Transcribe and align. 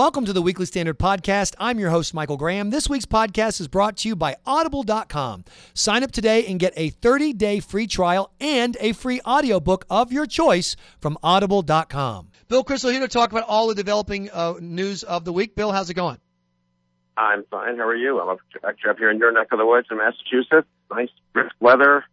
Welcome 0.00 0.24
to 0.24 0.32
the 0.32 0.40
Weekly 0.40 0.64
Standard 0.64 0.98
Podcast. 0.98 1.54
I'm 1.58 1.78
your 1.78 1.90
host, 1.90 2.14
Michael 2.14 2.38
Graham. 2.38 2.70
This 2.70 2.88
week's 2.88 3.04
podcast 3.04 3.60
is 3.60 3.68
brought 3.68 3.98
to 3.98 4.08
you 4.08 4.16
by 4.16 4.36
Audible.com. 4.46 5.44
Sign 5.74 6.02
up 6.02 6.10
today 6.10 6.46
and 6.46 6.58
get 6.58 6.72
a 6.74 6.88
30 6.88 7.34
day 7.34 7.60
free 7.60 7.86
trial 7.86 8.32
and 8.40 8.78
a 8.80 8.94
free 8.94 9.20
audiobook 9.26 9.84
of 9.90 10.10
your 10.10 10.24
choice 10.24 10.74
from 11.02 11.18
Audible.com. 11.22 12.30
Bill 12.48 12.64
Kristol 12.64 12.92
here 12.92 13.00
to 13.00 13.08
talk 13.08 13.30
about 13.30 13.44
all 13.46 13.68
the 13.68 13.74
developing 13.74 14.30
uh, 14.30 14.54
news 14.58 15.02
of 15.02 15.26
the 15.26 15.34
week. 15.34 15.54
Bill, 15.54 15.70
how's 15.70 15.90
it 15.90 15.94
going? 15.94 16.16
I'm 17.18 17.44
fine. 17.50 17.76
How 17.76 17.86
are 17.86 17.94
you? 17.94 18.22
I'm 18.22 18.30
up, 18.30 18.38
up 18.64 18.98
here 18.98 19.10
in 19.10 19.18
your 19.18 19.32
neck 19.32 19.48
of 19.52 19.58
the 19.58 19.66
woods 19.66 19.88
in 19.90 19.98
Massachusetts. 19.98 20.66
Nice, 20.90 21.10
brisk 21.34 21.54
weather. 21.60 22.06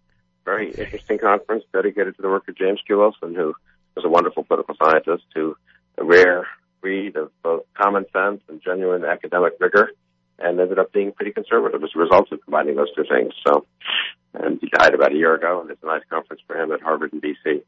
Very 0.44 0.72
interesting 0.72 1.20
conference 1.20 1.64
dedicated 1.72 2.18
to 2.18 2.22
the 2.22 2.28
work 2.28 2.50
of 2.50 2.58
James 2.58 2.82
Q. 2.86 2.98
Wilson, 2.98 3.34
who 3.34 3.56
was 3.96 4.04
a 4.04 4.10
wonderful 4.10 4.44
political 4.44 4.76
scientist 4.76 5.24
who 5.34 5.56
a 5.98 6.04
rare 6.04 6.46
breed 6.88 7.18
of 7.18 7.30
both 7.44 7.64
common 7.74 8.06
sense 8.14 8.42
and 8.48 8.62
genuine 8.64 9.04
academic 9.04 9.54
rigor, 9.60 9.92
and 10.40 10.58
ended 10.60 10.80
up 10.80 10.94
being 10.94 11.12
pretty 11.12 11.34
conservative 11.34 11.84
as 11.84 11.90
a 11.94 12.00
result 12.00 12.32
of 12.32 12.42
combining 12.46 12.76
those 12.76 12.94
two 12.96 13.04
things. 13.04 13.34
So, 13.46 13.66
and 14.34 14.58
he 14.62 14.70
died 14.70 14.94
about 14.94 15.12
a 15.12 15.16
year 15.16 15.36
ago, 15.36 15.60
and 15.60 15.70
it's 15.70 15.84
a 15.84 15.86
nice 15.86 16.04
conference 16.10 16.42
for 16.48 16.56
him 16.56 16.72
at 16.72 16.82
Harvard 16.82 17.12
and 17.12 17.22
BC. 17.22 17.62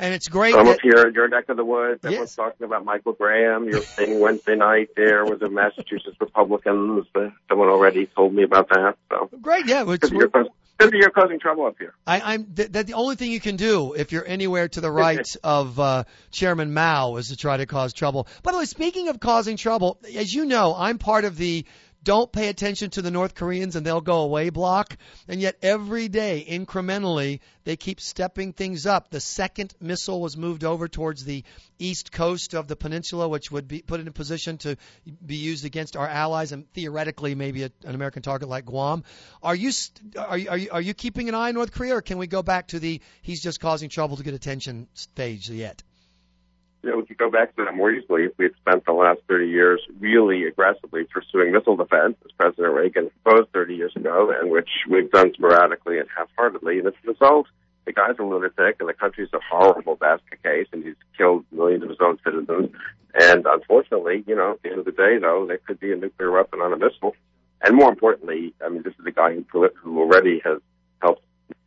And 0.00 0.14
it's 0.14 0.28
great. 0.28 0.54
I'm 0.54 0.64
that- 0.64 0.76
up 0.76 0.80
here 0.82 1.06
in 1.06 1.14
your 1.14 1.28
neck 1.28 1.50
of 1.50 1.58
the 1.58 1.64
woods. 1.64 2.00
Everyone's 2.04 2.30
Yes. 2.30 2.36
talking 2.36 2.64
about 2.64 2.84
Michael 2.86 3.12
Graham. 3.12 3.68
Your 3.68 3.80
thing 3.80 4.18
Wednesday 4.18 4.56
night 4.56 4.88
there 4.96 5.26
with 5.26 5.40
the 5.40 5.50
Massachusetts 5.50 6.16
Republicans. 6.18 7.06
Someone 7.48 7.68
already 7.68 8.06
told 8.06 8.34
me 8.34 8.42
about 8.42 8.70
that. 8.70 8.96
So 9.10 9.28
Great, 9.42 9.66
yeah. 9.66 9.84
It's, 9.86 10.10
you're, 10.10 10.30
you're 10.94 11.10
causing 11.10 11.38
trouble 11.38 11.66
up 11.66 11.76
here. 11.78 11.92
I, 12.06 12.34
I'm 12.34 12.44
th- 12.46 12.72
that 12.72 12.86
the 12.86 12.94
only 12.94 13.16
thing 13.16 13.30
you 13.30 13.40
can 13.40 13.56
do 13.56 13.92
if 13.92 14.12
you're 14.12 14.26
anywhere 14.26 14.68
to 14.68 14.80
the 14.80 14.90
right 14.90 15.36
of 15.44 15.78
uh, 15.78 16.04
Chairman 16.30 16.72
Mao 16.72 17.16
is 17.16 17.28
to 17.28 17.36
try 17.36 17.58
to 17.58 17.66
cause 17.66 17.92
trouble. 17.92 18.26
By 18.42 18.52
the 18.52 18.58
way, 18.58 18.64
speaking 18.64 19.08
of 19.08 19.20
causing 19.20 19.58
trouble, 19.58 19.98
as 20.16 20.32
you 20.32 20.46
know, 20.46 20.74
I'm 20.74 20.96
part 20.96 21.26
of 21.26 21.36
the 21.36 21.66
don't 22.02 22.32
pay 22.32 22.48
attention 22.48 22.90
to 22.90 23.02
the 23.02 23.10
North 23.10 23.34
Koreans 23.34 23.76
and 23.76 23.84
they'll 23.84 24.00
go 24.00 24.20
away 24.20 24.50
block. 24.50 24.96
And 25.28 25.40
yet 25.40 25.56
every 25.62 26.08
day, 26.08 26.44
incrementally, 26.48 27.40
they 27.64 27.76
keep 27.76 28.00
stepping 28.00 28.52
things 28.52 28.86
up. 28.86 29.10
The 29.10 29.20
second 29.20 29.74
missile 29.80 30.20
was 30.20 30.36
moved 30.36 30.64
over 30.64 30.88
towards 30.88 31.24
the 31.24 31.44
east 31.78 32.10
coast 32.10 32.54
of 32.54 32.68
the 32.68 32.76
peninsula, 32.76 33.28
which 33.28 33.50
would 33.50 33.68
be 33.68 33.82
put 33.82 34.00
in 34.00 34.08
a 34.08 34.12
position 34.12 34.58
to 34.58 34.76
be 35.24 35.36
used 35.36 35.64
against 35.64 35.96
our 35.96 36.08
allies 36.08 36.52
and 36.52 36.70
theoretically 36.72 37.34
maybe 37.34 37.64
a, 37.64 37.70
an 37.84 37.94
American 37.94 38.22
target 38.22 38.48
like 38.48 38.64
Guam. 38.64 39.04
Are 39.42 39.54
you, 39.54 39.70
are 40.18 40.38
you 40.38 40.50
are 40.50 40.56
you 40.56 40.70
are 40.70 40.80
you 40.80 40.94
keeping 40.94 41.28
an 41.28 41.34
eye 41.34 41.48
on 41.48 41.54
North 41.54 41.72
Korea, 41.72 41.96
or 41.96 42.02
can 42.02 42.18
we 42.18 42.26
go 42.26 42.42
back 42.42 42.68
to 42.68 42.78
the 42.78 43.00
he's 43.22 43.42
just 43.42 43.60
causing 43.60 43.88
trouble 43.88 44.16
to 44.16 44.22
get 44.22 44.34
attention 44.34 44.88
stage 44.94 45.50
yet? 45.50 45.82
You 46.82 46.90
know, 46.90 46.96
we 46.96 47.04
could 47.04 47.18
go 47.18 47.30
back 47.30 47.54
to 47.56 47.64
that 47.64 47.74
more 47.74 47.90
easily 47.90 48.24
if 48.24 48.32
we 48.38 48.46
had 48.46 48.54
spent 48.60 48.86
the 48.86 48.92
last 48.92 49.20
30 49.28 49.48
years 49.48 49.82
really 49.98 50.44
aggressively 50.44 51.04
pursuing 51.04 51.52
missile 51.52 51.76
defense, 51.76 52.16
as 52.24 52.32
President 52.38 52.74
Reagan 52.74 53.10
proposed 53.22 53.52
30 53.52 53.74
years 53.74 53.92
ago, 53.96 54.32
and 54.34 54.50
which 54.50 54.70
we've 54.88 55.10
done 55.10 55.32
sporadically 55.34 55.98
and 55.98 56.08
half-heartedly. 56.16 56.78
And 56.78 56.86
as 56.86 56.94
a 57.04 57.08
result, 57.08 57.46
the 57.84 57.92
guy's 57.92 58.18
a 58.18 58.22
lunatic, 58.22 58.76
and 58.80 58.88
the 58.88 58.94
country's 58.94 59.28
a 59.34 59.40
horrible 59.50 59.96
basket 59.96 60.42
case, 60.42 60.68
and 60.72 60.84
he's 60.84 60.94
killed 61.18 61.44
millions 61.52 61.82
of 61.82 61.90
his 61.90 61.98
own 62.00 62.18
citizens. 62.24 62.70
And 63.14 63.44
unfortunately, 63.46 64.24
you 64.26 64.36
know, 64.36 64.52
at 64.52 64.62
the 64.62 64.70
end 64.70 64.78
of 64.78 64.84
the 64.84 64.92
day, 64.92 65.18
though, 65.18 65.44
there 65.46 65.58
could 65.58 65.80
be 65.80 65.92
a 65.92 65.96
nuclear 65.96 66.30
weapon 66.30 66.60
on 66.60 66.72
a 66.72 66.78
missile. 66.78 67.14
And 67.62 67.76
more 67.76 67.90
importantly, 67.90 68.54
I 68.64 68.68
mean, 68.70 68.82
this 68.82 68.94
is 68.98 69.04
a 69.04 69.10
guy 69.10 69.34
who, 69.52 69.68
who 69.82 70.00
already 70.00 70.40
has 70.44 70.60
helped 71.02 71.22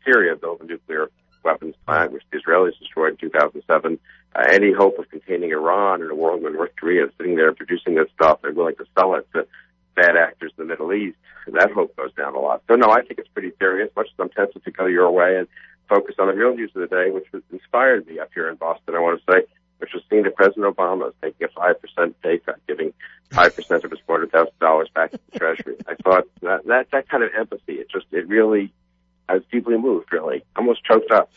Syria 0.06 0.36
build 0.36 0.62
a 0.62 0.66
nuclear 0.66 1.10
weapons 1.44 1.76
plant, 1.86 2.12
which 2.12 2.24
the 2.32 2.40
Israelis 2.40 2.78
destroyed 2.80 3.12
in 3.12 3.18
2007. 3.18 4.00
Uh, 4.36 4.44
any 4.50 4.72
hope 4.72 4.98
of 4.98 5.10
containing 5.10 5.52
Iran 5.52 6.02
in 6.02 6.10
a 6.10 6.16
world 6.16 6.42
where 6.42 6.52
North 6.52 6.76
Korea 6.76 7.06
is 7.06 7.12
sitting 7.18 7.36
there 7.36 7.54
producing 7.54 7.96
this 7.96 8.08
stuff, 8.16 8.42
they're 8.42 8.54
willing 8.54 8.76
to 8.76 8.86
sell 8.98 9.16
it 9.16 9.28
to 9.34 9.48
bad 9.96 10.18
actors 10.18 10.52
in 10.58 10.66
the 10.66 10.70
Middle 10.70 10.94
East. 10.94 11.18
That 11.48 11.72
hope 11.72 11.96
goes 11.96 12.14
down 12.14 12.36
a 12.36 12.40
lot. 12.40 12.64
So 12.68 12.76
no, 12.76 12.90
I 12.90 13.02
think 13.02 13.20
it's 13.20 13.28
pretty 13.28 13.52
serious. 13.60 13.90
Much 13.96 14.08
as 14.08 14.14
I'm 14.20 14.30
tempted 14.30 14.64
to 14.64 14.72
go 14.72 14.86
your 14.86 15.12
way 15.12 15.38
and 15.38 15.48
focus 15.90 16.16
on 16.20 16.28
the 16.28 16.34
real 16.34 16.56
news 16.56 16.72
of 16.76 16.82
the 16.82 16.88
day, 16.88 17.12
which 17.12 17.26
was 17.34 17.44
inspired 17.52 18.08
me 18.08 18.20
up 18.20 18.30
here 18.34 18.50
in 18.50 18.56
Boston. 18.56 18.96
I 18.96 19.00
want 19.00 19.20
to 19.20 19.32
say, 19.32 19.46
which 19.80 19.92
was 19.94 20.04
seeing 20.10 20.24
that 20.24 20.36
President 20.36 20.76
Obama 20.76 21.10
is 21.10 21.14
taking 21.22 21.48
a 21.48 21.50
five 21.50 21.82
percent 21.82 22.20
pay 22.22 22.40
cut, 22.40 22.60
giving 22.68 22.94
five 23.30 23.56
percent 23.56 23.84
of 23.84 23.92
his 23.92 24.00
four 24.06 24.18
hundred 24.18 24.32
thousand 24.32 24.58
dollars 24.60 24.90
back 24.94 25.12
to 25.12 25.20
the 25.32 25.40
Treasury. 25.40 25.76
I 25.88 25.96
thought 25.96 26.26
that 26.42 26.66
that 26.68 26.92
that 26.92 27.10
kind 27.10 27.24
of 27.24 27.32
empathy, 27.38 27.74
it 27.74 27.90
just 27.90 28.06
it 28.12 28.28
really, 28.28 28.74
I 29.28 29.36
was 29.36 29.44
deeply 29.52 29.78
moved. 29.78 30.12
Really, 30.12 30.44
almost 30.56 30.84
choked 30.84 31.12
up. 31.12 31.32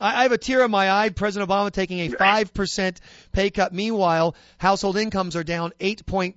I, 0.00 0.20
I 0.20 0.22
have 0.22 0.32
a 0.32 0.38
tear 0.38 0.64
in 0.64 0.70
my 0.70 0.90
eye. 0.90 1.08
President 1.10 1.50
Obama 1.50 1.70
taking 1.70 2.00
a 2.00 2.08
five 2.10 2.52
percent 2.54 3.00
pay 3.32 3.50
cut. 3.50 3.72
Meanwhile, 3.72 4.34
household 4.58 4.96
incomes 4.96 5.36
are 5.36 5.44
down 5.44 5.72
eight 5.80 6.04
point 6.06 6.36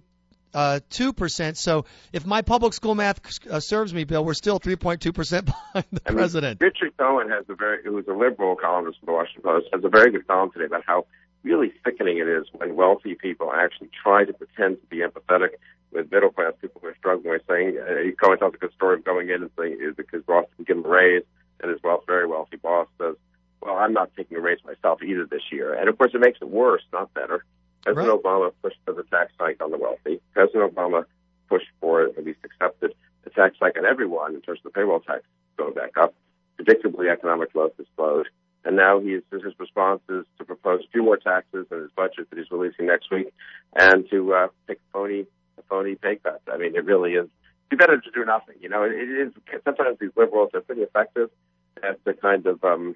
uh, 0.53 0.79
two 0.89 1.13
percent. 1.13 1.57
So 1.57 1.85
if 2.13 2.25
my 2.25 2.41
public 2.41 2.73
school 2.73 2.95
math 2.95 3.19
uh, 3.47 3.59
serves 3.59 3.93
me, 3.93 4.05
Bill, 4.05 4.23
we're 4.23 4.33
still 4.33 4.57
three 4.57 4.77
point 4.77 5.01
two 5.01 5.13
percent 5.13 5.45
behind 5.73 5.85
the 5.91 6.01
I 6.05 6.09
mean, 6.11 6.17
president. 6.17 6.61
Richard 6.61 6.95
Cohen 6.97 7.29
has 7.29 7.45
a 7.49 7.55
very, 7.55 7.83
who 7.83 7.97
is 7.97 8.07
a 8.07 8.13
liberal 8.13 8.55
columnist 8.55 8.99
for 9.01 9.05
the 9.07 9.11
Washington 9.11 9.43
Post, 9.43 9.67
has 9.73 9.83
a 9.83 9.89
very 9.89 10.11
good 10.11 10.25
column 10.27 10.51
today 10.51 10.66
about 10.66 10.83
how 10.87 11.05
really 11.43 11.72
sickening 11.85 12.17
it 12.17 12.27
is 12.27 12.45
when 12.53 12.75
wealthy 12.75 13.13
people 13.13 13.51
actually 13.53 13.89
try 14.01 14.25
to 14.25 14.33
pretend 14.33 14.81
to 14.81 14.87
be 14.87 14.97
empathetic 14.97 15.49
with 15.95 16.11
middle 16.11 16.29
class 16.29 16.53
people 16.61 16.81
who 16.81 16.88
are 16.88 16.95
struggling. 16.95 17.38
By 17.38 17.53
saying, 17.53 17.78
uh, 17.78 18.11
Cohen 18.22 18.38
tells 18.38 18.53
a 18.53 18.57
good 18.57 18.73
story 18.73 18.95
of 18.95 19.06
going 19.06 19.29
in 19.29 19.41
and 19.41 19.51
saying 19.57 19.78
is 19.81 19.95
because 19.95 20.23
boss 20.23 20.45
didn't 20.51 20.67
give 20.67 20.78
him 20.78 20.85
a 20.85 20.89
raise, 20.89 21.23
and 21.61 21.72
his 21.72 21.81
wealth, 21.83 22.03
very 22.06 22.28
wealthy 22.28 22.57
boss 22.57 22.88
says, 23.00 23.16
"Well, 23.61 23.75
I'm 23.75 23.94
not 23.94 24.11
taking 24.16 24.38
a 24.38 24.41
raise 24.41 24.63
myself 24.66 25.01
either 25.01 25.25
this 25.25 25.51
year." 25.51 25.73
And 25.73 25.89
of 25.89 25.97
course, 25.97 26.11
it 26.13 26.19
makes 26.19 26.39
it 26.41 26.50
worse, 26.50 26.84
not 26.94 27.13
better. 27.13 27.44
President 27.84 28.09
Right. 28.09 28.23
Obama 28.23 28.51
pushed 28.61 28.79
for 28.84 28.94
the 28.94 29.03
tax 29.03 29.31
hike 29.39 29.61
on 29.63 29.72
the 29.72 29.78
wealthy. 29.78 30.19
President 30.34 30.73
Obama 30.73 31.05
pushed 31.47 31.69
for, 31.79 32.03
at 32.03 32.25
least 32.25 32.39
accepted, 32.44 32.94
the 33.23 33.29
tax 33.29 33.55
hike 33.59 33.78
on 33.78 33.85
everyone 33.85 34.34
in 34.34 34.41
terms 34.41 34.59
of 34.59 34.63
the 34.63 34.69
payroll 34.72 35.00
tax 35.00 35.22
going 35.57 35.73
back 35.73 35.95
up. 35.97 36.13
Predictably, 36.59 37.11
economic 37.11 37.53
growth 37.53 37.73
has 37.78 37.85
slowed. 37.95 38.28
And 38.63 38.75
now 38.75 39.00
he's, 39.00 39.22
his 39.31 39.44
response 39.59 40.01
is 40.09 40.25
to 40.39 40.44
propose 40.44 40.81
a 40.84 40.91
few 40.91 41.03
more 41.03 41.17
taxes 41.17 41.67
in 41.72 41.81
his 41.81 41.91
budget 41.95 42.28
that 42.29 42.39
he's 42.39 42.50
releasing 42.50 42.88
next 42.88 43.11
week 43.11 43.31
and 43.75 44.09
to 44.09 44.34
uh, 44.34 44.47
take 44.67 44.78
a 44.78 44.91
phony, 44.91 45.28
phony 45.69 45.95
pay 45.95 46.17
cut. 46.17 46.41
I 46.51 46.57
mean, 46.57 46.75
it 46.75 46.85
really 46.85 47.13
is. 47.13 47.27
Be 47.69 47.75
better 47.75 47.99
to 47.99 48.11
do 48.11 48.25
nothing. 48.25 48.55
You 48.61 48.69
know, 48.69 48.83
it, 48.83 48.93
is, 48.93 49.33
sometimes 49.63 49.97
these 49.99 50.11
liberals 50.15 50.51
are 50.53 50.61
pretty 50.61 50.81
effective 50.81 51.29
at 51.81 52.03
the 52.03 52.13
kind 52.13 52.45
of, 52.45 52.63
um, 52.63 52.95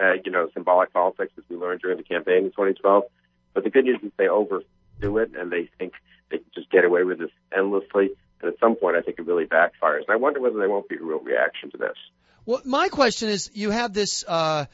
uh, 0.00 0.12
you 0.24 0.30
know, 0.30 0.48
symbolic 0.54 0.92
politics 0.92 1.32
as 1.36 1.44
we 1.48 1.56
learned 1.56 1.80
during 1.80 1.98
the 1.98 2.04
campaign 2.04 2.44
in 2.44 2.50
2012. 2.50 3.04
But 3.52 3.64
the 3.64 3.70
good 3.70 3.84
news 3.84 4.00
is 4.02 4.12
they 4.16 4.28
overdo 4.28 5.18
it 5.18 5.32
and 5.36 5.50
they 5.50 5.68
think 5.78 5.94
they 6.30 6.38
can 6.38 6.46
just 6.54 6.70
get 6.70 6.84
away 6.84 7.04
with 7.04 7.18
this 7.18 7.30
endlessly. 7.56 8.10
And 8.40 8.52
at 8.52 8.58
some 8.60 8.76
point, 8.76 8.96
I 8.96 9.02
think 9.02 9.18
it 9.18 9.26
really 9.26 9.46
backfires. 9.46 10.02
And 10.06 10.10
I 10.10 10.16
wonder 10.16 10.40
whether 10.40 10.58
there 10.58 10.68
won't 10.68 10.88
be 10.88 10.96
a 10.96 11.02
real 11.02 11.20
reaction 11.20 11.70
to 11.72 11.76
this. 11.76 11.96
Well, 12.46 12.60
my 12.64 12.88
question 12.88 13.28
is, 13.28 13.50
you 13.54 13.70
have 13.70 13.92
this 13.94 14.24
uh, 14.26 14.66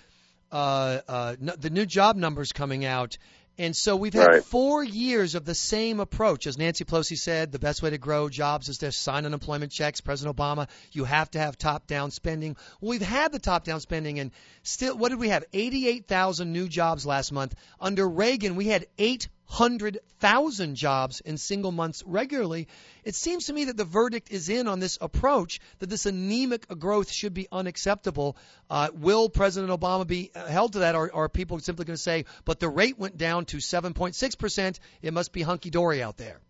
uh, 0.51 1.01
uh, 1.07 1.37
n- 1.41 1.53
the 1.59 1.71
new 1.71 1.87
job 1.87 2.17
numbers 2.17 2.53
coming 2.53 2.85
out, 2.85 3.17
and 3.61 3.77
so 3.77 3.95
we've 3.95 4.15
had 4.15 4.27
Right. 4.27 4.45
four 4.45 4.83
years 4.83 5.35
of 5.35 5.45
the 5.45 5.55
same 5.55 6.01
approach. 6.01 6.47
As 6.47 6.57
Nancy 6.57 6.85
Pelosi 6.85 7.19
said, 7.19 7.53
the 7.53 7.59
best 7.59 7.83
way 7.83 7.91
to 7.91 7.99
grow 7.99 8.31
jobs 8.31 8.71
is 8.71 8.79
to 8.79 8.91
sign 8.91 9.27
unemployment 9.27 9.71
checks. 9.71 10.01
President 10.01 10.35
Obama, 10.35 10.67
you 10.93 11.05
have 11.05 11.31
to 11.33 11.39
have 11.39 11.59
top-down 11.59 12.11
spending. 12.11 12.57
Well, 12.81 12.91
we've 12.91 13.03
had 13.03 13.33
the 13.33 13.39
top-down 13.39 13.81
spending, 13.81 14.19
and 14.19 14.31
still, 14.63 14.97
what 14.97 15.11
did 15.11 15.19
we 15.19 15.29
have? 15.29 15.45
88,000 15.53 16.53
new 16.53 16.69
jobs 16.69 17.05
last 17.05 17.33
month. 17.33 17.55
Under 17.79 18.09
Reagan, 18.09 18.57
we 18.57 18.69
had 18.69 18.87
800,000 19.51 20.77
jobs 20.77 21.21
in 21.21 21.37
single 21.37 21.73
months 21.73 22.03
regularly. 22.07 22.69
It 23.05 23.15
seems 23.15 23.47
to 23.47 23.53
me 23.53 23.65
that 23.65 23.77
the 23.77 23.85
verdict 23.85 24.31
is 24.31 24.49
in 24.49 24.69
on 24.69 24.79
this 24.79 24.97
approach 25.01 25.61
that 25.81 25.91
this 25.91 26.07
anemic 26.07 26.69
growth 26.79 27.11
should 27.11 27.35
be 27.35 27.49
unacceptable. 27.51 28.37
Uh, 28.69 28.89
will 28.95 29.29
President 29.29 29.73
Obama 29.73 30.07
be 30.07 30.31
held 30.35 30.75
to 30.75 30.81
that, 30.81 30.95
or, 30.95 31.11
or 31.13 31.25
are 31.25 31.29
people 31.29 31.59
simply 31.59 31.85
going 31.85 31.97
to 31.97 32.03
say, 32.03 32.25
but 32.45 32.61
the 32.61 32.69
rate 32.69 32.99
went 32.99 33.17
down 33.17 33.45
to 33.47 33.57
7.6%, 33.57 34.79
it 35.03 35.13
must 35.13 35.33
be 35.33 35.43
hunky 35.43 35.71
dory 35.71 36.03
out 36.03 36.17
there? 36.17 36.41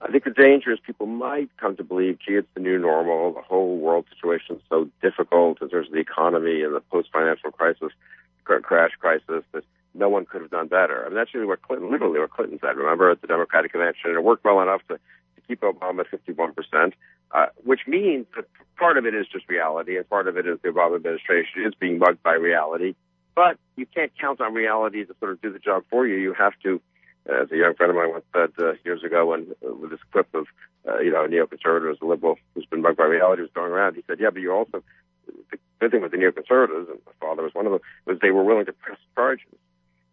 I 0.00 0.10
think 0.10 0.24
the 0.24 0.30
danger 0.30 0.72
is 0.72 0.78
people 0.84 1.06
might 1.06 1.48
come 1.56 1.76
to 1.76 1.84
believe, 1.84 2.18
gee, 2.18 2.34
it's 2.34 2.48
the 2.54 2.60
new 2.60 2.78
normal. 2.78 3.32
The 3.32 3.40
whole 3.40 3.78
world 3.78 4.04
situation 4.12 4.56
is 4.56 4.62
so 4.68 4.90
difficult 5.00 5.62
in 5.62 5.70
terms 5.70 5.86
of 5.86 5.94
the 5.94 6.00
economy 6.00 6.62
and 6.62 6.74
the 6.74 6.80
post-financial 6.80 7.52
crisis, 7.52 7.90
crash 8.44 8.90
crisis, 9.00 9.44
no 9.94 10.08
one 10.08 10.26
could 10.26 10.42
have 10.42 10.50
done 10.50 10.68
better. 10.68 11.04
I 11.04 11.08
mean, 11.08 11.16
that's 11.16 11.34
really 11.34 11.46
what 11.46 11.62
Clinton, 11.62 11.90
literally 11.90 12.18
what 12.18 12.30
Clinton 12.30 12.58
said, 12.60 12.76
remember, 12.76 13.10
at 13.10 13.20
the 13.20 13.26
Democratic 13.26 13.72
Convention. 13.72 14.10
It 14.10 14.22
worked 14.22 14.44
well 14.44 14.60
enough 14.60 14.82
to, 14.88 14.94
to 14.94 15.40
keep 15.46 15.60
Obama 15.60 16.00
at 16.00 16.26
51%, 16.26 16.92
uh, 17.32 17.46
which 17.64 17.80
means 17.86 18.26
that 18.36 18.46
part 18.76 18.98
of 18.98 19.06
it 19.06 19.14
is 19.14 19.26
just 19.32 19.48
reality, 19.48 19.96
and 19.96 20.08
part 20.08 20.28
of 20.28 20.36
it 20.36 20.46
is 20.46 20.58
the 20.62 20.68
Obama 20.68 20.96
administration 20.96 21.64
is 21.64 21.74
being 21.74 21.98
mugged 21.98 22.22
by 22.22 22.34
reality. 22.34 22.94
But 23.34 23.58
you 23.76 23.86
can't 23.86 24.12
count 24.20 24.40
on 24.40 24.54
reality 24.54 25.04
to 25.04 25.14
sort 25.18 25.32
of 25.32 25.42
do 25.42 25.52
the 25.52 25.58
job 25.58 25.84
for 25.90 26.06
you. 26.06 26.16
You 26.16 26.34
have 26.34 26.52
to 26.62 26.80
as 27.26 27.50
a 27.50 27.56
young 27.56 27.74
friend 27.74 27.90
of 27.90 27.96
mine 27.96 28.10
once 28.10 28.24
said 28.34 28.50
uh, 28.58 28.74
years 28.84 29.02
ago, 29.02 29.26
when 29.26 29.54
uh, 29.66 29.74
with 29.74 29.90
this 29.90 30.00
clip 30.12 30.28
of 30.34 30.46
uh, 30.86 30.98
you 30.98 31.10
know 31.10 31.24
a 31.24 31.28
neoconservative, 31.28 32.00
a 32.00 32.06
liberal 32.06 32.36
who's 32.54 32.66
been 32.66 32.82
mugged 32.82 32.98
by 32.98 33.04
reality 33.04 33.42
was 33.42 33.50
going 33.54 33.72
around, 33.72 33.94
he 33.94 34.04
said, 34.06 34.18
"Yeah, 34.20 34.30
but 34.30 34.42
you 34.42 34.52
also 34.52 34.82
the 35.50 35.58
good 35.80 35.90
thing 35.90 36.02
with 36.02 36.12
the 36.12 36.18
neoconservatives, 36.18 36.90
and 36.90 37.00
my 37.06 37.12
father 37.20 37.42
was 37.42 37.54
one 37.54 37.66
of 37.66 37.72
them, 37.72 37.80
was 38.06 38.18
they 38.20 38.30
were 38.30 38.44
willing 38.44 38.66
to 38.66 38.72
press 38.72 38.98
charges, 39.14 39.46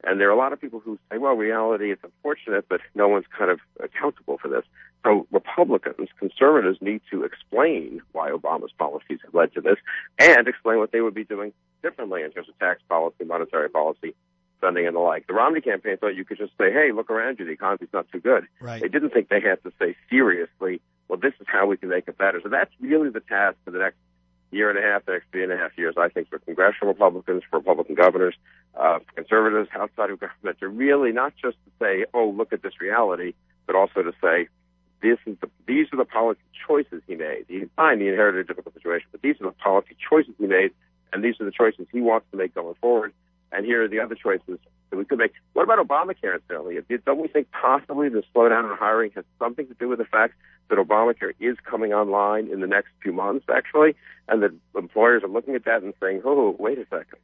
And 0.03 0.19
there 0.19 0.29
are 0.29 0.33
a 0.33 0.37
lot 0.37 0.53
of 0.53 0.59
people 0.59 0.79
who 0.79 0.97
say, 1.11 1.17
well, 1.17 1.33
reality 1.33 1.91
is 1.91 1.99
unfortunate, 2.03 2.65
but 2.67 2.81
no 2.95 3.07
one's 3.07 3.25
kind 3.37 3.51
of 3.51 3.59
accountable 3.79 4.37
for 4.37 4.47
this. 4.47 4.63
So 5.03 5.27
Republicans, 5.31 6.09
conservatives 6.19 6.79
need 6.81 7.01
to 7.11 7.23
explain 7.23 8.01
why 8.11 8.29
Obama's 8.29 8.71
policies 8.77 9.19
have 9.23 9.33
led 9.33 9.53
to 9.53 9.61
this 9.61 9.77
and 10.19 10.47
explain 10.47 10.79
what 10.79 10.91
they 10.91 11.01
would 11.01 11.13
be 11.13 11.23
doing 11.23 11.53
differently 11.83 12.23
in 12.23 12.31
terms 12.31 12.49
of 12.49 12.57
tax 12.59 12.81
policy, 12.89 13.23
monetary 13.25 13.69
policy, 13.69 14.15
spending, 14.57 14.87
and 14.87 14.95
the 14.95 14.99
like. 14.99 15.27
The 15.27 15.33
Romney 15.33 15.61
campaign 15.61 15.97
thought 15.97 16.15
you 16.15 16.25
could 16.25 16.37
just 16.37 16.53
say, 16.57 16.71
hey, 16.71 16.91
look 16.91 17.09
around 17.09 17.39
you, 17.39 17.45
the 17.45 17.51
economy's 17.51 17.89
not 17.93 18.07
too 18.11 18.19
good. 18.19 18.47
Right. 18.59 18.81
They 18.81 18.87
didn't 18.87 19.11
think 19.11 19.29
they 19.29 19.41
had 19.41 19.61
to 19.63 19.71
say 19.79 19.95
seriously, 20.09 20.81
well, 21.07 21.19
this 21.19 21.33
is 21.39 21.47
how 21.47 21.65
we 21.67 21.77
can 21.77 21.89
make 21.89 22.07
it 22.07 22.17
better. 22.17 22.39
So 22.41 22.49
that's 22.49 22.71
really 22.79 23.09
the 23.09 23.19
task 23.21 23.57
for 23.65 23.71
the 23.71 23.79
next 23.79 23.97
year 24.51 24.69
and 24.69 24.77
a 24.77 24.81
half, 24.81 25.05
the 25.05 25.13
next 25.13 25.25
three 25.31 25.43
and 25.43 25.51
a 25.51 25.57
half 25.57 25.77
years, 25.77 25.95
I 25.97 26.09
think, 26.09 26.29
for 26.29 26.39
congressional 26.39 26.93
Republicans, 26.93 27.43
for 27.49 27.59
Republican 27.59 27.95
governors, 27.95 28.35
uh, 28.75 28.99
conservatives 29.15 29.69
outside 29.73 30.09
of 30.09 30.19
government, 30.19 30.59
to 30.59 30.67
really 30.67 31.11
not 31.11 31.33
just 31.41 31.57
to 31.65 31.71
say, 31.79 32.05
oh, 32.13 32.29
look 32.29 32.53
at 32.53 32.61
this 32.61 32.79
reality, 32.79 33.33
but 33.65 33.75
also 33.75 34.03
to 34.03 34.13
say, 34.21 34.47
this 35.01 35.17
is 35.25 35.35
the, 35.41 35.49
these 35.65 35.87
are 35.93 35.97
the 35.97 36.05
policy 36.05 36.41
choices 36.67 37.01
he 37.07 37.15
made. 37.15 37.45
He 37.47 37.65
fine, 37.75 37.99
he 37.99 38.07
inherited 38.07 38.41
a 38.41 38.43
difficult 38.43 38.75
situation, 38.75 39.07
but 39.11 39.21
these 39.21 39.35
are 39.41 39.47
the 39.47 39.51
policy 39.53 39.95
choices 40.09 40.33
he 40.37 40.45
made, 40.45 40.71
and 41.11 41.23
these 41.23 41.39
are 41.39 41.45
the 41.45 41.51
choices 41.51 41.87
he 41.91 42.01
wants 42.01 42.27
to 42.31 42.37
make 42.37 42.53
going 42.53 42.75
forward. 42.75 43.13
And 43.51 43.65
here 43.65 43.83
are 43.83 43.87
the 43.87 43.99
other 43.99 44.15
choices 44.15 44.59
that 44.89 44.97
we 44.97 45.05
could 45.05 45.17
make. 45.17 45.33
What 45.53 45.63
about 45.63 45.85
Obamacare, 45.85 46.35
incidentally? 46.35 46.77
Don't 47.05 47.21
we 47.21 47.27
think 47.27 47.47
possibly 47.51 48.09
the 48.09 48.23
slowdown 48.33 48.71
in 48.71 48.77
hiring 48.77 49.11
has 49.15 49.25
something 49.39 49.67
to 49.67 49.73
do 49.73 49.87
with 49.87 49.99
the 49.99 50.05
fact 50.05 50.35
that 50.69 50.77
Obamacare 50.77 51.33
is 51.39 51.57
coming 51.63 51.93
online 51.93 52.47
in 52.47 52.61
the 52.61 52.67
next 52.67 52.89
few 53.01 53.11
months, 53.11 53.45
actually, 53.53 53.95
and 54.27 54.41
that 54.43 54.51
employers 54.75 55.23
are 55.23 55.27
looking 55.27 55.55
at 55.55 55.65
that 55.65 55.83
and 55.83 55.93
saying, 56.01 56.21
oh, 56.23 56.55
wait 56.59 56.77
a 56.77 56.85
second. 56.85 57.19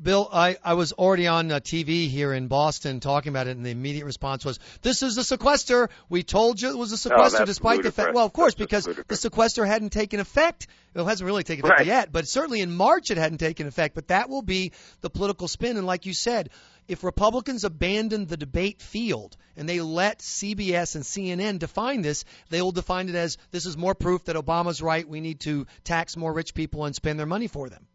Bill, 0.00 0.28
I, 0.32 0.56
I 0.64 0.74
was 0.74 0.92
already 0.92 1.28
on 1.28 1.52
uh, 1.52 1.60
TV 1.60 2.08
here 2.08 2.32
in 2.32 2.48
Boston 2.48 2.98
talking 2.98 3.30
about 3.30 3.46
it, 3.46 3.56
and 3.56 3.64
the 3.64 3.70
immediate 3.70 4.04
response 4.04 4.44
was, 4.44 4.58
"This 4.82 5.02
is 5.02 5.16
a 5.18 5.22
sequester. 5.22 5.88
We 6.08 6.24
told 6.24 6.60
you 6.60 6.70
it 6.70 6.76
was 6.76 6.90
a 6.90 6.98
sequester, 6.98 7.42
oh, 7.42 7.44
despite 7.44 7.76
ludicrous. 7.76 7.94
the 7.94 8.02
fact." 8.02 8.14
Well, 8.14 8.26
of 8.26 8.32
course, 8.32 8.54
that's 8.54 8.66
because 8.66 8.86
ludicrous. 8.88 9.06
the 9.06 9.16
sequester 9.16 9.64
hadn't 9.64 9.90
taken 9.90 10.18
effect. 10.18 10.66
It 10.94 11.04
hasn't 11.04 11.26
really 11.26 11.44
taken 11.44 11.64
effect 11.64 11.80
right. 11.80 11.86
yet, 11.86 12.12
but 12.12 12.26
certainly 12.26 12.60
in 12.60 12.74
March 12.74 13.12
it 13.12 13.18
hadn't 13.18 13.38
taken 13.38 13.68
effect. 13.68 13.94
But 13.94 14.08
that 14.08 14.28
will 14.28 14.42
be 14.42 14.72
the 15.00 15.10
political 15.10 15.46
spin, 15.46 15.76
and 15.76 15.86
like 15.86 16.06
you 16.06 16.12
said, 16.12 16.50
if 16.88 17.04
Republicans 17.04 17.62
abandon 17.62 18.26
the 18.26 18.36
debate 18.36 18.82
field 18.82 19.36
and 19.56 19.68
they 19.68 19.80
let 19.80 20.18
CBS 20.18 20.96
and 20.96 21.04
CNN 21.04 21.60
define 21.60 22.02
this, 22.02 22.24
they 22.50 22.60
will 22.60 22.72
define 22.72 23.08
it 23.08 23.14
as 23.14 23.38
this 23.52 23.64
is 23.64 23.76
more 23.76 23.94
proof 23.94 24.24
that 24.24 24.36
Obama's 24.36 24.82
right. 24.82 25.08
We 25.08 25.20
need 25.20 25.40
to 25.40 25.66
tax 25.84 26.16
more 26.16 26.32
rich 26.32 26.52
people 26.52 26.84
and 26.84 26.94
spend 26.96 27.18
their 27.18 27.26
money 27.26 27.46
for 27.46 27.68
them. 27.68 27.86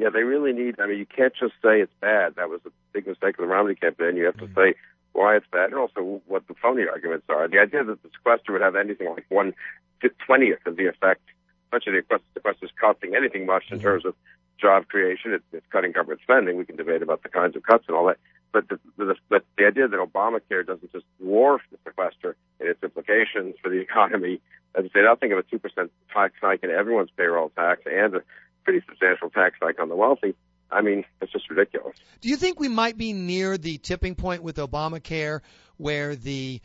Yeah, 0.00 0.08
they 0.08 0.22
really 0.22 0.52
need. 0.52 0.80
I 0.80 0.86
mean, 0.86 0.98
you 0.98 1.04
can't 1.04 1.34
just 1.38 1.52
say 1.62 1.80
it's 1.80 1.92
bad. 2.00 2.36
That 2.36 2.48
was 2.48 2.60
a 2.64 2.70
big 2.92 3.06
mistake 3.06 3.38
of 3.38 3.42
the 3.42 3.46
Romney 3.46 3.74
campaign. 3.74 4.16
You 4.16 4.24
have 4.24 4.38
to 4.38 4.46
mm. 4.46 4.54
say 4.54 4.74
why 5.12 5.36
it's 5.36 5.46
bad, 5.52 5.70
and 5.70 5.74
also 5.74 6.22
what 6.26 6.48
the 6.48 6.54
phony 6.54 6.84
arguments 6.90 7.26
are. 7.28 7.46
The 7.48 7.58
idea 7.58 7.84
that 7.84 8.02
the 8.02 8.08
sequester 8.08 8.52
would 8.52 8.62
have 8.62 8.76
anything 8.76 9.10
like 9.10 9.26
one 9.28 9.52
twentieth 10.24 10.66
of 10.66 10.76
the 10.76 10.86
effect, 10.86 11.20
especially 11.66 12.00
the 12.00 12.20
sequester 12.34 12.64
is 12.64 12.72
costing 12.80 13.14
anything 13.14 13.44
much 13.44 13.64
in 13.70 13.78
mm. 13.78 13.82
terms 13.82 14.06
of 14.06 14.14
job 14.58 14.88
creation. 14.88 15.34
It's, 15.34 15.44
it's 15.52 15.66
cutting 15.70 15.92
government 15.92 16.20
spending. 16.22 16.56
We 16.56 16.64
can 16.64 16.76
debate 16.76 17.02
about 17.02 17.22
the 17.22 17.28
kinds 17.28 17.54
of 17.54 17.62
cuts 17.62 17.84
and 17.86 17.96
all 17.96 18.06
that. 18.06 18.16
But 18.52 18.68
the, 18.68 18.80
the, 18.96 19.14
but 19.28 19.44
the 19.56 19.66
idea 19.66 19.86
that 19.86 20.00
Obamacare 20.00 20.66
doesn't 20.66 20.92
just 20.92 21.04
dwarf 21.22 21.60
the 21.70 21.78
sequester 21.84 22.36
and 22.58 22.68
its 22.68 22.82
implications 22.82 23.56
for 23.62 23.68
the 23.68 23.78
economy, 23.86 24.40
as 24.74 24.86
I 24.86 24.88
say, 24.88 25.06
I'll 25.06 25.16
think 25.16 25.32
of 25.32 25.38
a 25.38 25.42
two 25.42 25.58
percent 25.58 25.92
tax 26.10 26.34
hike 26.40 26.62
in 26.62 26.70
everyone's 26.70 27.10
payroll 27.16 27.50
tax 27.50 27.82
and 27.84 28.16
a 28.16 28.22
pretty 28.64 28.84
substantial 28.88 29.30
tax 29.30 29.56
hike 29.60 29.80
on 29.80 29.88
the 29.88 29.96
wealthy. 29.96 30.34
I 30.70 30.82
mean, 30.82 31.04
it's 31.20 31.32
just 31.32 31.50
ridiculous. 31.50 31.96
Do 32.20 32.28
you 32.28 32.36
think 32.36 32.60
we 32.60 32.68
might 32.68 32.96
be 32.96 33.12
near 33.12 33.58
the 33.58 33.78
tipping 33.78 34.14
point 34.14 34.42
with 34.42 34.56
Obamacare 34.56 35.40
where 35.78 36.14
the 36.14 36.60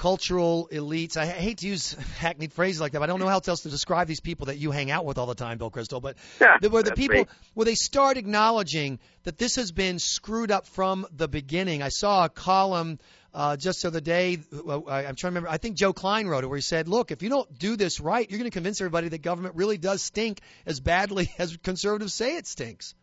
cultural 0.00 0.66
elites, 0.72 1.18
I 1.18 1.26
hate 1.26 1.58
to 1.58 1.66
use 1.66 1.92
hackneyed 2.18 2.54
phrases 2.54 2.80
like 2.80 2.92
that, 2.92 3.00
but 3.00 3.04
I 3.04 3.12
don't 3.12 3.20
know 3.20 3.28
how 3.28 3.42
else 3.46 3.60
to 3.64 3.68
describe 3.68 4.08
these 4.08 4.20
people 4.20 4.46
that 4.46 4.56
you 4.56 4.70
hang 4.70 4.90
out 4.90 5.04
with 5.04 5.18
all 5.18 5.26
the 5.26 5.34
time, 5.34 5.58
Bill 5.58 5.70
Kristol, 5.70 6.00
but 6.00 6.16
Yeah, 6.40 6.56
where 6.70 6.82
the 6.82 6.92
people, 6.92 7.16
me. 7.16 7.26
where 7.52 7.66
they 7.66 7.74
start 7.74 8.16
acknowledging 8.16 8.98
that 9.24 9.36
this 9.36 9.56
has 9.56 9.72
been 9.72 9.98
screwed 9.98 10.50
up 10.50 10.66
from 10.66 11.06
the 11.14 11.28
beginning. 11.28 11.82
I 11.82 11.90
saw 11.90 12.24
a 12.24 12.28
column 12.30 12.98
uh, 13.34 13.58
just 13.58 13.82
the 13.82 13.88
other 13.88 14.00
day. 14.00 14.38
uh, 14.66 14.80
I- 14.80 15.00
I'm 15.04 15.16
trying 15.16 15.16
to 15.16 15.26
remember. 15.26 15.50
I 15.50 15.58
think 15.58 15.76
Joe 15.76 15.92
Klein 15.92 16.26
wrote 16.26 16.44
it, 16.44 16.46
where 16.46 16.56
he 16.56 16.62
said, 16.62 16.88
"Look, 16.88 17.10
if 17.10 17.22
you 17.22 17.28
don't 17.28 17.58
do 17.58 17.76
this 17.76 18.00
right, 18.00 18.28
you're 18.28 18.38
going 18.38 18.50
to 18.50 18.54
convince 18.54 18.80
everybody 18.80 19.08
that 19.10 19.20
government 19.20 19.54
really 19.54 19.76
does 19.76 20.02
stink 20.02 20.40
as 20.64 20.80
badly 20.80 21.30
as 21.38 21.58
conservatives 21.58 22.14
say 22.14 22.36
it 22.36 22.46
stinks." 22.46 22.94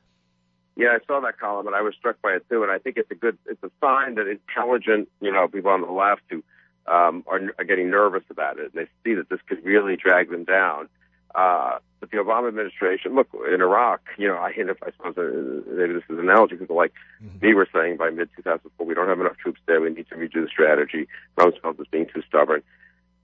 Yeah, 0.75 0.89
I 0.89 1.05
saw 1.05 1.19
that 1.21 1.37
column 1.39 1.67
and 1.67 1.75
I 1.75 1.81
was 1.83 1.93
struck 1.95 2.19
by 2.23 2.31
it 2.31 2.45
too. 2.49 2.63
And 2.63 2.71
I 2.71 2.79
think 2.79 2.97
it's 2.97 3.11
a 3.11 3.15
good, 3.15 3.37
it's 3.45 3.61
a 3.63 3.69
sign 3.81 4.15
that 4.15 4.27
intelligent, 4.27 5.09
you 5.21 5.31
know, 5.31 5.47
people 5.47 5.69
on 5.71 5.81
the 5.81 5.91
left 5.91 6.21
who 6.29 6.43
um, 6.87 7.23
are, 7.27 7.41
are 7.57 7.65
getting 7.65 7.89
nervous 7.89 8.23
about 8.29 8.59
it. 8.59 8.71
and 8.73 8.85
They 8.85 8.87
see 9.03 9.15
that 9.15 9.29
this 9.29 9.39
could 9.47 9.63
really 9.63 9.95
drag 9.95 10.29
them 10.29 10.43
down. 10.43 10.89
Uh, 11.35 11.79
but 11.99 12.11
the 12.11 12.17
Obama 12.17 12.47
administration, 12.47 13.15
look, 13.15 13.27
in 13.51 13.61
Iraq, 13.61 14.01
you 14.17 14.27
know, 14.27 14.37
I 14.37 14.51
hint 14.51 14.69
if 14.69 14.77
I 14.83 14.91
suppose 14.91 15.17
uh, 15.17 15.71
maybe 15.71 15.93
this 15.93 16.03
is 16.09 16.17
an 16.17 16.29
analogy. 16.29 16.55
People 16.55 16.75
like 16.75 16.93
me 17.41 17.53
were 17.53 17.67
saying 17.73 17.97
by 17.97 18.09
mid 18.09 18.29
2004, 18.35 18.85
we 18.85 18.93
don't 18.93 19.07
have 19.07 19.19
enough 19.19 19.37
troops 19.37 19.59
there. 19.67 19.81
We 19.81 19.89
need 19.89 20.07
to 20.09 20.15
redo 20.15 20.41
the 20.43 20.47
strategy. 20.47 21.07
Rumsfeld 21.37 21.77
was 21.77 21.87
being 21.91 22.07
too 22.13 22.21
stubborn. 22.27 22.63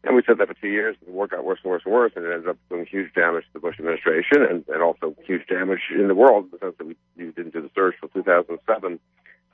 And 0.04 0.16
we 0.16 0.24
said 0.28 0.38
that 0.40 0.48
for 0.48 0.54
two 0.56 0.68
years. 0.68 0.98
The 1.06 1.12
war 1.12 1.28
got 1.28 1.46
worse 1.46 1.60
and 1.64 1.72
worse 1.72 1.84
and 1.86 1.94
worse, 1.94 2.12
and 2.16 2.26
it 2.26 2.34
ended 2.34 2.50
up 2.50 2.58
doing 2.70 2.86
huge 2.86 3.14
damage 3.14 3.46
to 3.46 3.54
the 3.54 3.60
Bush 3.60 3.80
administration 3.80 4.44
and, 4.44 4.66
and 4.68 4.84
also 4.84 5.16
huge 5.26 5.48
damage 5.48 5.80
in 5.96 6.08
the 6.08 6.16
world 6.16 6.46
in 6.46 6.52
the 6.52 6.58
sense 6.60 6.76
that 6.78 6.88
we, 6.88 6.96
we 7.16 7.26
didn't 7.32 7.54
do 7.54 7.62
the 7.62 7.70
surge 7.74 7.96
till 8.00 8.10
2007. 8.10 9.00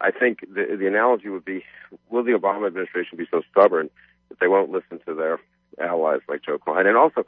I 0.01 0.11
think 0.11 0.39
the, 0.41 0.75
the 0.79 0.87
analogy 0.87 1.29
would 1.29 1.45
be, 1.45 1.63
will 2.09 2.23
the 2.23 2.31
Obama 2.31 2.67
administration 2.67 3.17
be 3.17 3.27
so 3.29 3.41
stubborn 3.51 3.89
that 4.29 4.39
they 4.39 4.47
won't 4.47 4.71
listen 4.71 4.99
to 5.07 5.13
their 5.13 5.39
allies 5.79 6.21
like 6.27 6.43
Joe 6.43 6.57
Klein? 6.57 6.87
And 6.87 6.97
also, 6.97 7.25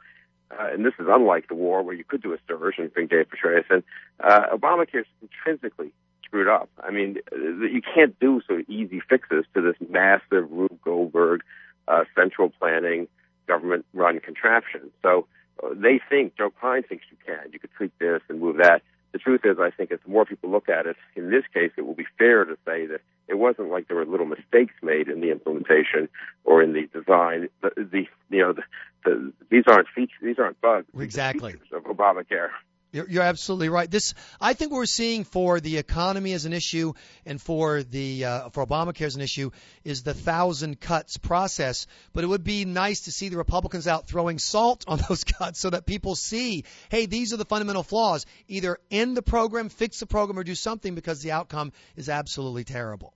uh, 0.50 0.68
and 0.72 0.84
this 0.84 0.94
is 0.98 1.06
unlike 1.08 1.48
the 1.48 1.54
war 1.54 1.82
where 1.82 1.94
you 1.94 2.04
could 2.04 2.22
do 2.22 2.32
a 2.32 2.38
surge 2.46 2.74
and 2.78 2.92
bring 2.92 3.06
Dave 3.06 3.26
Petraeus 3.28 3.64
in, 3.70 3.82
uh, 4.20 4.46
Obamacare 4.54 5.00
is 5.00 5.06
intrinsically 5.22 5.92
screwed 6.24 6.48
up. 6.48 6.70
I 6.82 6.90
mean, 6.90 7.18
you 7.32 7.82
can't 7.94 8.18
do 8.18 8.40
sort 8.46 8.60
of 8.60 8.68
easy 8.68 9.00
fixes 9.00 9.44
to 9.54 9.60
this 9.60 9.76
massive 9.88 10.50
Rube 10.50 10.80
Goldberg 10.82 11.42
uh, 11.88 12.04
central 12.16 12.50
planning 12.50 13.08
government 13.46 13.84
run 13.92 14.20
contraption. 14.20 14.90
So 15.02 15.26
uh, 15.62 15.74
they 15.74 16.00
think, 16.08 16.36
Joe 16.36 16.50
Klein 16.50 16.84
thinks 16.84 17.04
you 17.10 17.18
can. 17.26 17.52
You 17.52 17.58
could 17.58 17.70
tweak 17.76 17.92
this 17.98 18.22
and 18.28 18.40
move 18.40 18.56
that. 18.58 18.82
The 19.12 19.18
truth 19.18 19.42
is, 19.44 19.58
I 19.60 19.70
think 19.70 19.92
as 19.92 19.98
more 20.06 20.24
people 20.24 20.50
look 20.50 20.70
at 20.70 20.86
it, 20.86 20.96
in 21.16 21.30
this 21.30 21.44
case, 21.52 21.70
it 21.76 21.82
will 21.82 21.94
be 21.94 22.06
fair 22.18 22.44
to 22.44 22.56
say 22.64 22.86
that 22.86 23.02
it 23.28 23.38
wasn't 23.38 23.70
like 23.70 23.88
there 23.88 23.96
were 23.96 24.04
little 24.04 24.26
mistakes 24.26 24.74
made 24.82 25.08
in 25.08 25.20
the 25.20 25.30
implementation 25.30 26.08
or 26.44 26.62
in 26.62 26.72
the 26.72 26.88
design. 26.92 27.48
The, 27.62 27.70
the 27.76 28.06
you 28.30 28.42
know, 28.42 28.52
the, 28.52 28.62
the, 29.04 29.32
these 29.50 29.64
aren't 29.66 29.88
features, 29.88 30.18
these 30.22 30.38
aren't 30.38 30.60
bugs. 30.60 30.86
Exactly. 30.98 31.54
of 31.72 31.84
Obamacare. 31.84 32.50
You're, 32.92 33.08
you're 33.08 33.22
absolutely 33.22 33.70
right. 33.70 33.90
This, 33.90 34.12
I 34.38 34.52
think, 34.52 34.70
what 34.70 34.76
we're 34.76 34.86
seeing 34.86 35.24
for 35.24 35.60
the 35.60 35.78
economy 35.78 36.34
as 36.34 36.44
an 36.44 36.52
issue, 36.52 36.92
and 37.24 37.40
for 37.40 37.82
the 37.82 38.26
uh, 38.26 38.48
for 38.50 38.66
Obamacare 38.66 39.06
as 39.06 39.16
an 39.16 39.22
issue, 39.22 39.50
is 39.82 40.02
the 40.02 40.12
thousand 40.12 40.78
cuts 40.78 41.16
process. 41.16 41.86
But 42.12 42.22
it 42.22 42.26
would 42.26 42.44
be 42.44 42.66
nice 42.66 43.02
to 43.02 43.12
see 43.12 43.30
the 43.30 43.38
Republicans 43.38 43.88
out 43.88 44.08
throwing 44.08 44.38
salt 44.38 44.84
on 44.86 45.00
those 45.08 45.24
cuts, 45.24 45.58
so 45.58 45.70
that 45.70 45.86
people 45.86 46.14
see, 46.14 46.64
hey, 46.90 47.06
these 47.06 47.32
are 47.32 47.38
the 47.38 47.46
fundamental 47.46 47.82
flaws. 47.82 48.26
Either 48.46 48.78
end 48.90 49.16
the 49.16 49.22
program, 49.22 49.70
fix 49.70 50.00
the 50.00 50.06
program, 50.06 50.38
or 50.38 50.44
do 50.44 50.54
something 50.54 50.94
because 50.94 51.22
the 51.22 51.32
outcome 51.32 51.72
is 51.96 52.10
absolutely 52.10 52.64
terrible. 52.64 53.14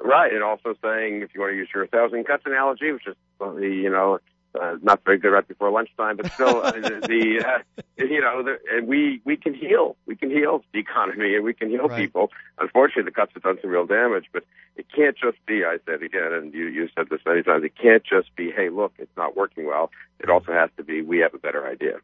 Right, 0.00 0.32
and 0.32 0.44
also 0.44 0.74
saying 0.80 1.22
if 1.22 1.34
you 1.34 1.40
want 1.40 1.52
to 1.52 1.56
use 1.56 1.68
your 1.74 1.88
thousand 1.88 2.24
cuts 2.28 2.44
analogy, 2.46 2.92
which 2.92 3.08
is 3.08 3.16
you 3.40 3.90
know 3.90 4.20
uh, 4.60 4.76
not 4.82 5.04
very 5.04 5.18
good 5.18 5.30
right 5.30 5.46
before 5.46 5.70
lunchtime, 5.70 6.16
but 6.16 6.30
still 6.32 6.62
uh, 6.62 6.72
the, 6.72 7.44
uh, 7.46 7.58
you 7.98 8.20
know 8.20 8.42
the, 8.42 8.58
and 8.72 8.86
we 8.88 9.20
we 9.24 9.36
can 9.36 9.54
heal, 9.54 9.96
we 10.06 10.16
can 10.16 10.30
heal 10.30 10.62
the 10.72 10.78
economy, 10.80 11.34
and 11.34 11.44
we 11.44 11.54
can 11.54 11.70
heal 11.70 11.88
Right. 11.88 12.00
people. 12.00 12.30
Unfortunately, 12.58 13.04
the 13.04 13.10
cuts 13.10 13.32
have 13.34 13.42
done 13.42 13.58
some 13.60 13.70
real 13.70 13.86
damage, 13.86 14.24
but 14.32 14.44
it 14.76 14.86
can't 14.94 15.16
just 15.16 15.38
be. 15.46 15.64
I 15.64 15.78
said 15.86 16.02
again, 16.02 16.32
and 16.32 16.52
you 16.54 16.66
you 16.66 16.88
said 16.96 17.08
this 17.10 17.20
many 17.24 17.42
times. 17.42 17.64
It 17.64 17.76
can't 17.80 18.04
just 18.04 18.34
be, 18.36 18.50
hey, 18.50 18.68
look, 18.68 18.92
it's 18.98 19.16
not 19.16 19.36
working 19.36 19.66
well. 19.66 19.90
It 20.20 20.28
also 20.30 20.52
has 20.52 20.70
to 20.76 20.84
be, 20.84 21.02
we 21.02 21.18
have 21.18 21.34
a 21.34 21.38
better 21.38 21.66
idea. 21.66 21.98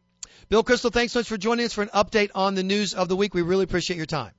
Bill 0.49 0.63
Kristol, 0.63 0.91
thanks 0.91 1.13
so 1.13 1.19
much 1.19 1.27
for 1.27 1.37
joining 1.37 1.65
us 1.65 1.73
for 1.73 1.81
an 1.81 1.89
update 1.93 2.31
on 2.35 2.55
the 2.55 2.63
news 2.63 2.93
of 2.93 3.09
the 3.09 3.15
week. 3.15 3.33
We 3.33 3.41
really 3.41 3.63
appreciate 3.63 3.97
your 3.97 4.05
time. 4.05 4.31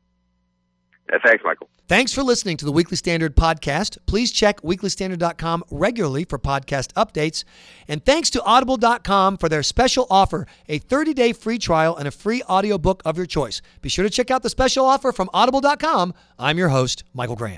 Thanks, 1.22 1.44
Michael. 1.44 1.68
Thanks 1.88 2.12
for 2.12 2.22
listening 2.22 2.56
to 2.56 2.64
the 2.64 2.72
Weekly 2.72 2.96
Standard 2.96 3.36
podcast. 3.36 3.98
Please 4.06 4.32
check 4.32 4.60
weeklystandard.com 4.62 5.64
regularly 5.70 6.24
for 6.24 6.38
podcast 6.38 6.92
updates. 6.94 7.44
And 7.86 8.04
thanks 8.04 8.28
to 8.30 8.42
audible.com 8.42 9.36
for 9.36 9.48
their 9.48 9.62
special 9.62 10.06
offer, 10.10 10.46
a 10.68 10.80
30-day 10.80 11.32
free 11.32 11.58
trial 11.58 11.96
and 11.96 12.08
a 12.08 12.10
free 12.10 12.42
audiobook 12.42 13.02
of 13.04 13.16
your 13.16 13.26
choice. 13.26 13.62
Be 13.82 13.88
sure 13.88 14.02
to 14.02 14.10
check 14.10 14.30
out 14.32 14.42
the 14.42 14.50
special 14.50 14.84
offer 14.84 15.12
from 15.12 15.30
audible.com. 15.32 16.12
I'm 16.38 16.58
your 16.58 16.70
host, 16.70 17.04
Michael 17.14 17.36
Graham. 17.36 17.54